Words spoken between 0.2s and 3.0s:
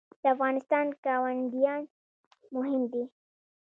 د افغانستان ګاونډیان مهم